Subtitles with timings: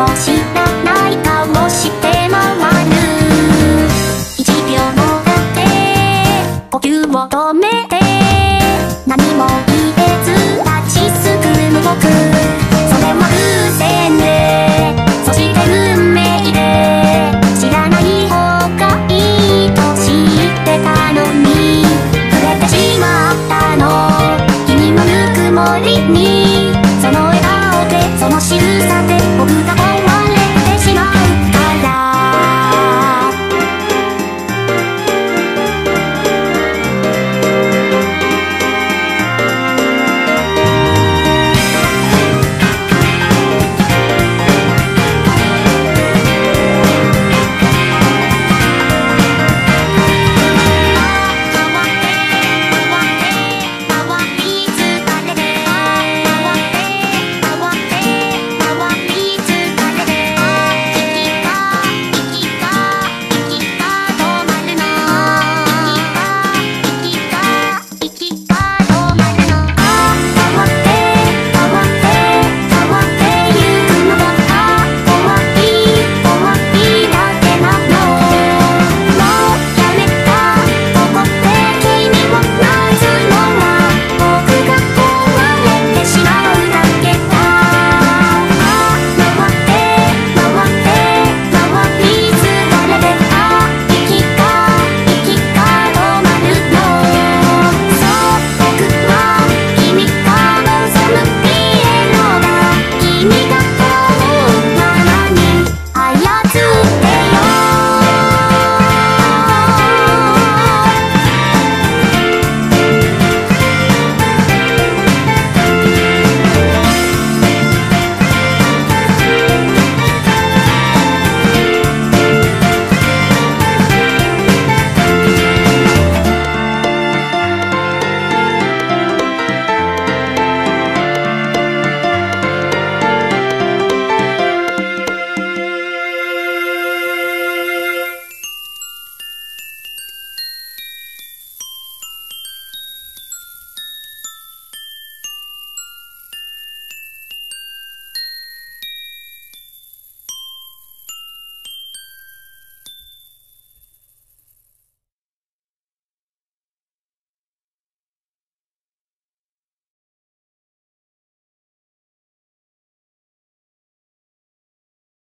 [0.00, 0.39] もし